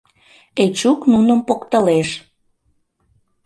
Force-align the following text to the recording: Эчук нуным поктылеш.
Эчук 0.63 0.99
нуным 1.11 1.39
поктылеш. 1.47 2.09